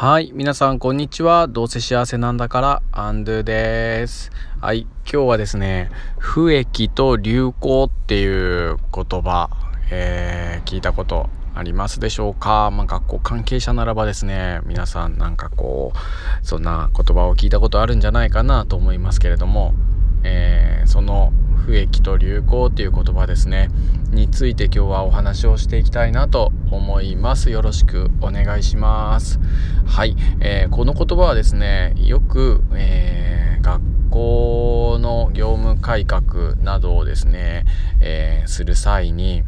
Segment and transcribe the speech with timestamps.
[0.00, 0.30] はい。
[0.32, 1.48] 皆さん、こんにちは。
[1.48, 4.30] どうせ幸せなんだから、アンドゥです。
[4.60, 4.82] はい。
[4.82, 5.90] 今日はですね、
[6.20, 9.50] 不益と流行っていう言葉、
[9.90, 19.74] えー、聞いたことありますでしょうか、まあ、学校関係者ならばですね、皆さんなんかこう、そんな言葉を聞いたことあるんじゃないかなと思いますけれども、
[20.22, 21.32] えー、その
[21.68, 23.68] 不益と流行っていう言葉ですね。
[24.10, 27.50] について今日はお話をしていきたいなと思います。
[27.50, 29.38] よろしくお願いします。
[29.84, 37.66] はい、えー、この言葉はですねよく、えー、学校の業務改革などをですね、
[38.00, 39.42] えー、する際に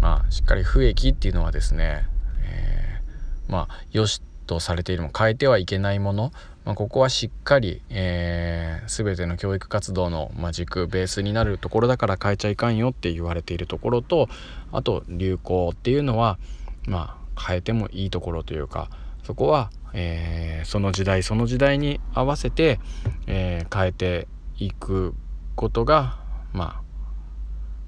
[0.00, 2.02] まあしっかり不益っていうのはですね、
[2.42, 2.98] え
[3.46, 6.32] まあよしとされているも変えてはいけないもの
[6.64, 14.28] まあ、ここはしっかり、えー、全ての教育活動の、まあ、軸ベースになるところだから変えちゃいかんよって言われているところと
[14.72, 16.38] あと流行っていうのは、
[16.86, 18.88] まあ、変えてもいいところというか
[19.24, 22.80] そこは、えー、その時代その時代に合わせて、
[23.26, 25.14] えー、変えていく
[25.56, 26.18] ことが、
[26.52, 26.82] ま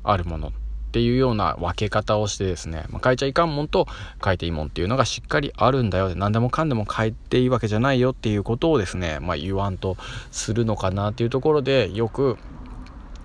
[0.03, 0.53] あ、あるもの。
[0.87, 3.87] っていうような分け方をしてですね、まあ、変えちゃいかんもんと
[4.25, 6.15] 変えていいもんっていうのがしっかりあるんだよ。
[6.15, 9.97] 何でもかんでも変えていいわけじゃないよっていうことをですね、まあ、言わんと
[10.31, 12.39] するのかなっていうところでよく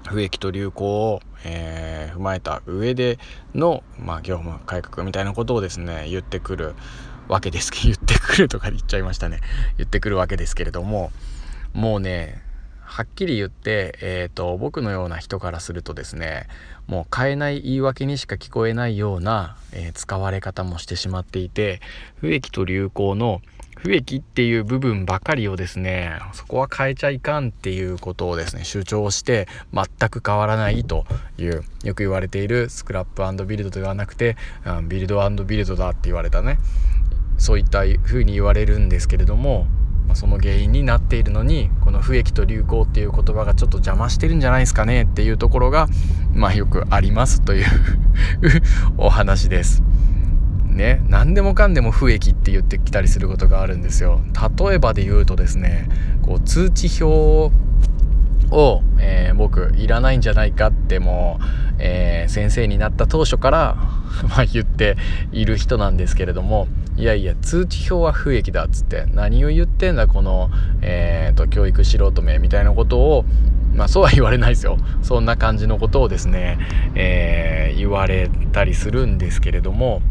[0.08, 3.20] 不益と流行を、えー、踏まえた上で
[3.56, 6.76] の、まあ、業務改革みたいなことをですね言ってくる
[7.28, 9.40] わけですけど言ってくるとか言っちゃいましたね。
[9.78, 11.12] 言ってくるわけですけれども
[11.74, 12.42] もうね
[12.92, 16.48] はっきり言って、えーと、僕のような人からするとですね
[16.88, 21.80] もう変えない言い訳にしか聞こえないような、えー、使われ方もしてしまっていて
[22.18, 23.40] 不益と流行の
[23.78, 31.06] 不益っていう部分ばかりをですねそこは変えちゃいかんっていうことをですね主張して全く変わらないと
[31.38, 34.36] いうよく言われているスクラップビルドではなくて
[34.90, 36.60] ビルドビルドだって言われたね
[37.38, 39.66] そういった風に言われるんですけれども
[40.12, 45.88] まあ、その原因になっているのにこの不益と流行っていう言葉がちょっと邪魔してるんじゃないですかねっていうところが
[46.34, 47.66] まあよくありますという
[48.98, 49.82] お話です。
[50.66, 54.20] ね、何でもかんでも不益って言ってきたりすることがあるんですよ。
[54.60, 55.88] 例えばで言うとですね
[56.22, 57.54] こう通知表
[58.52, 61.44] を、えー、僕いらないんじゃないかってもう、
[61.80, 63.78] えー、先生になった当初から
[64.38, 64.98] ま言って
[65.32, 66.68] いる人なんですけれども
[66.98, 70.52] いやいや通知表は不益だっつって何を言ってんだこの、
[70.82, 73.26] えーと、教育素人名みたいなことを
[73.74, 74.78] まあそうは言われないですよ。
[75.02, 76.60] そんな感じのことをですね、
[76.94, 80.02] えー、言われたりするんですけれども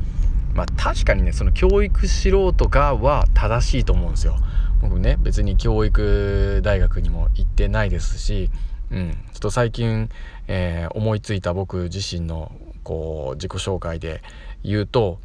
[0.55, 4.37] まあ確かにねその教育素人がは正しいと思うんですよ。
[4.81, 8.51] 僕ね別に教育大学にも行ってないですし、
[8.91, 10.09] うん、ちょっと最近、
[10.49, 12.53] えー、思いついた僕自身の
[12.83, 14.23] こう自己紹介で
[14.65, 15.19] 言うと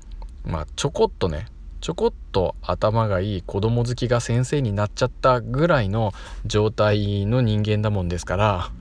[0.45, 1.47] まあちょこっとね
[1.81, 6.13] ちょこっと頭がいい子供好きが先生になっちゃったぐらいの
[6.45, 8.71] 状態の人間だもんですから、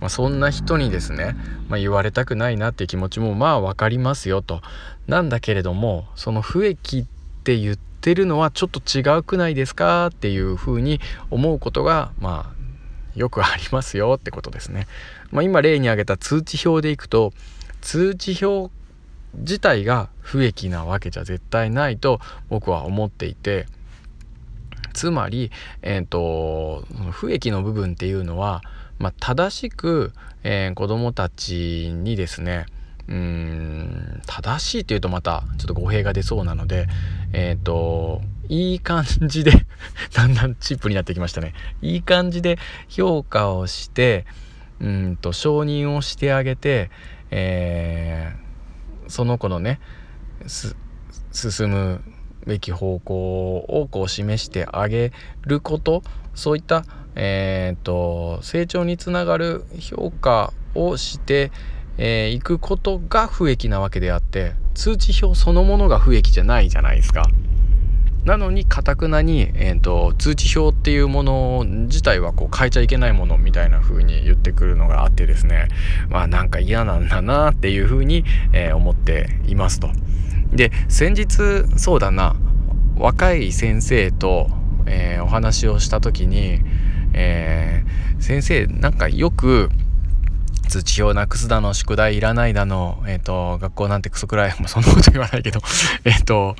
[0.00, 1.36] まあ、そんな人にですね、
[1.68, 4.62] まあ、言われたくないなっていう気持ちもまあ分かりますよと。
[5.06, 7.04] なんだけれどもその不益っ
[7.44, 14.86] て言ってるのはちょっと違うくないですかっていうふうに思うことがまあよくありますよってことですね。
[15.30, 17.32] まあ、今例に挙げた通知表でいくと
[17.80, 18.72] 通知表
[19.34, 23.66] 自体が不益なわけじゃ絶対ないと僕は思っていて
[24.92, 28.62] つまり、えーと、不益の部分っていうのは、
[28.98, 32.66] まあ、正しく、えー、子どもたちにですね
[33.12, 36.86] うん正しいっていうとまたちょっと語弊が出そうなので
[37.32, 39.52] えっ、ー、といい感じで
[40.14, 41.52] だんだんチップになってきましたね。
[41.82, 42.58] いい感じで
[42.88, 44.26] 評価をして
[44.80, 46.90] うんと承認をしてあげて、
[47.30, 48.42] えー
[49.12, 49.78] その子のね
[50.46, 52.00] 進む
[52.46, 55.12] べき方向をこう示してあげ
[55.42, 56.02] ること
[56.34, 56.84] そういった、
[57.14, 61.52] えーと、成長につながる評価をして、
[61.98, 67.24] えー、くことが不益なわけであって通知表そのものが不益じゃないじゃないですか。
[68.24, 75.68] なのにかたくなに、えーと、通知表っていうもの自体はこう変えちゃいけないものみたいな風に言ってくるのがあってですね
[76.08, 79.90] まあなんか嫌なんだなっていう風に、えー、思っていますと。
[80.52, 82.36] で先日そうだな
[82.96, 84.48] 若い先生と、
[84.86, 86.60] えー、お話をした時に、
[87.14, 89.70] えー、先生なんかよく
[90.72, 95.60] 通知表なくすだの宿題いらないだの、えーと、学校なんてクソくらい、まあ、そんなこと言わないけど
[96.04, 96.56] えっと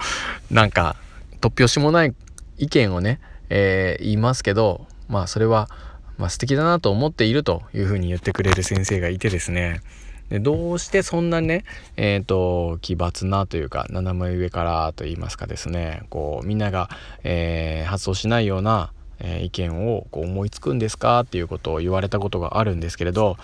[0.50, 0.96] なんか
[1.40, 2.14] 突拍子もない
[2.58, 5.70] 意見をね、えー、言いますけどまあそれは、
[6.18, 9.80] まあ、素敵だなと思っているというふうに言ってくれる先生がいてですね。
[10.28, 11.64] でどうしてそんなね
[11.96, 16.90] えっ、ー、と奇抜なというか斜め上からと言いますかですねこうみんなが、
[17.24, 18.92] えー、発想しないような
[19.22, 23.36] え意見をこう思いつくんですかっていうことを言われたことがあるんですけれど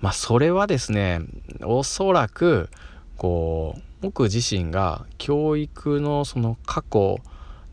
[0.00, 1.20] まあそれはですね
[1.62, 2.68] おそらく
[3.16, 7.18] こう僕自身が教育のその過去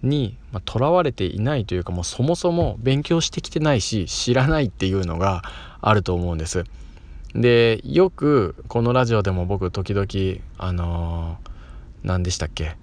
[0.02, 5.44] にとら、われていないというかもうそもそも勉強してきてないし知らないっていうのが
[5.82, 6.66] あると思うんです。
[7.34, 11.50] でよくこのラジオでも僕時々あのー、
[12.04, 12.76] 何でしたっけ？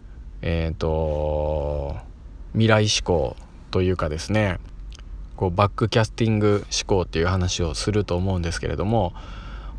[0.43, 1.96] えっ、ー、と
[2.52, 3.36] 未来志向
[3.70, 4.58] というかですね
[5.40, 9.14] こうバックキャスティング思考っていう話をすると思うんですけれども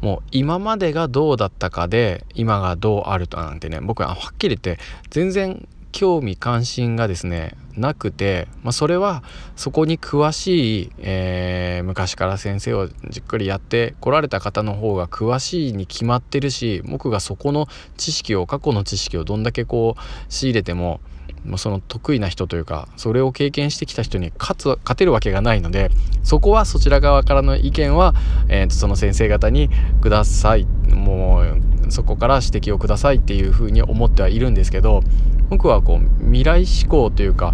[0.01, 4.79] もう今までがどうだったかで今がどうあるとなんてね僕ははっきり言って
[5.11, 9.21] 全然興味関心がですねなくて、まあ、それは
[9.55, 17.67] そこに詳しい、えー、昔から先生をじっくりやってこられた方の方が詳しいに決まってるし僕がそこの
[17.97, 20.01] 知識を過去の知識をどんだけこう
[20.33, 21.01] 仕入れても
[21.45, 25.89] もうその得意な人というかそれを経験してきた人に勝つ勝てるわけがないので
[26.23, 28.13] そこはそちら側からの意見は、
[28.47, 29.69] えー、とその先生方に
[30.01, 30.65] ください。
[30.93, 35.03] もうそこから指摘をくださいっていうふうに思ってはいるんですけど
[35.49, 37.53] 僕はこう未来志向というか、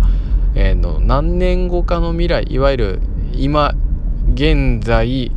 [0.54, 3.01] えー、の何年後かの未来いわゆる
[3.34, 3.74] 今
[4.34, 5.31] 現在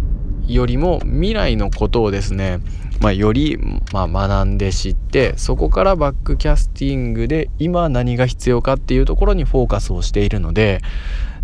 [0.47, 2.61] よりも未来のことをですね
[3.01, 3.59] まあ、より、
[3.93, 10.83] まあ、学んで知ってそこからバックキャスティングで今何が必要かっていうところにフォーカスをしているので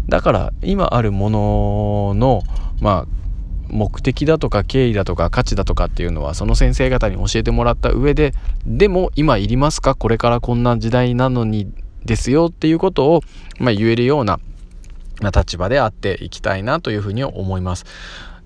[0.06, 2.42] だから今あるものの
[2.80, 3.06] まあ
[3.68, 8.32] 目的だとか経緯だとか価値だとかっていうのはその先生方に教えてもらった上で
[8.64, 9.96] でも今いりますか？
[9.96, 11.72] これからこんな時代なのに
[12.04, 13.22] ですよっていうことを、
[13.58, 14.38] まあ、言えるような
[15.34, 17.86] 立場であっていきたいなというふうに思います。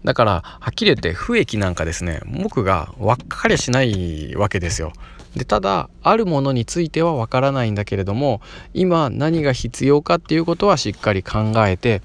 [0.04, 4.92] だから、はっきり言って、不益なんかですね、僕が分かりゃしないわけですよ。
[5.36, 8.40] で、ただ、あるものについては分からないんだけれども、
[8.74, 12.02] 今何が必要かっていうことはしっかり考えて、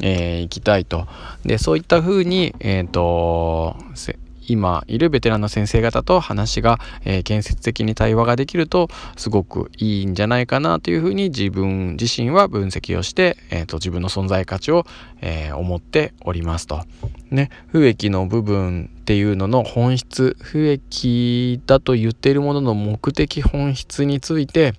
[0.00, 1.06] えー、いきたいと。
[1.44, 3.76] で、そういったふうに、えっ、ー、と、
[4.48, 14.86] 今いるベテランの先生方と話が、えー、建設的に対話ができるとすごくいいんじゃないかなというふうに自分自身は分析をして、えーと、自分の存在価値を、
[15.20, 16.80] えー、思っておりますと。
[17.30, 24.74] ね、不益の部分っていうのの本質不益だと言っているものの目的本質について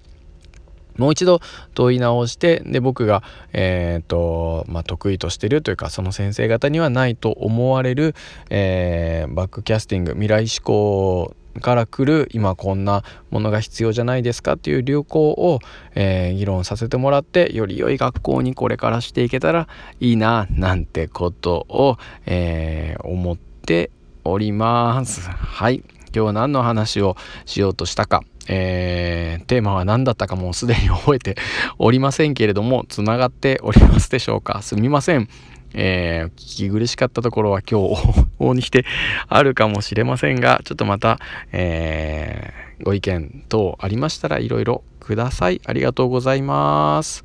[1.00, 1.40] もう一度
[1.74, 3.24] 問い直してで僕が、
[3.54, 8.16] えーとまあ、得意としてるというかその先生方にはないと思われる、
[8.50, 15.60] えー、バックキャスティング未来志向から来る今こんなものが必要じゃないですかっていう流行を、
[15.96, 19.68] えー、議論させてもらってより良い学校にこれからしていけたら
[20.00, 23.92] いいななんてことを、えー、思って
[24.24, 25.30] おります。
[25.30, 31.38] はい今日は何の話をしようとしたかえー、テーマは何だったかもうすでに覚えて
[31.78, 34.62] おりませんけれども、つながっておりますでしょうか？
[34.64, 35.30] すみません。
[35.76, 38.86] えー、聞き苦しかったところは今日往々にして
[39.28, 41.20] あるかもしれませんが、ちょっとまた、
[41.52, 45.62] えー、ご意見等ありましたらいろいろください。
[45.64, 47.24] ありがとうございます。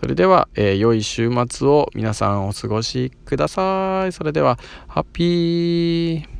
[0.00, 4.12] それでは、えー、良い週末を皆さんお過ごしください。
[4.12, 6.37] それでは、ハッピー